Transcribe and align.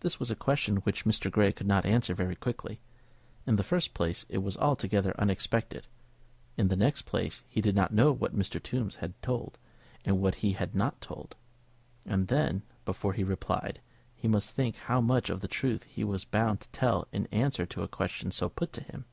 This 0.00 0.18
was 0.18 0.30
a 0.30 0.34
question 0.36 0.76
which 0.88 1.04
Mr. 1.04 1.30
Grey 1.30 1.52
could 1.52 1.66
not 1.66 1.84
answer 1.84 2.14
very 2.14 2.34
quickly. 2.34 2.80
In 3.46 3.56
the 3.56 3.62
first 3.62 3.92
place 3.92 4.24
it 4.30 4.38
was 4.38 4.56
altogether 4.56 5.14
unexpected; 5.20 5.86
in 6.56 6.68
the 6.68 6.76
next 6.76 7.02
place 7.02 7.42
he 7.46 7.60
did 7.60 7.76
not 7.76 7.92
know 7.92 8.10
what 8.10 8.34
Mr. 8.34 8.58
Tombe 8.58 8.92
had 9.00 9.20
told, 9.20 9.58
and 10.02 10.18
what 10.18 10.36
he 10.36 10.52
had 10.52 10.74
not 10.74 11.02
told; 11.02 11.36
and 12.06 12.28
then, 12.28 12.62
before 12.86 13.12
he 13.12 13.22
replied, 13.22 13.82
he 14.16 14.26
must 14.26 14.52
think 14.54 14.76
how 14.76 14.98
much 15.02 15.28
of 15.28 15.42
the 15.42 15.46
truth 15.46 15.82
he 15.82 16.04
was 16.04 16.24
bound 16.24 16.60
to 16.62 16.68
tell 16.70 17.06
in 17.12 17.26
answer 17.26 17.66
to 17.66 17.82
a 17.82 17.86
question 17.86 18.30
so 18.30 18.48
put 18.48 18.72
to 18.72 18.80
him. 18.82 19.04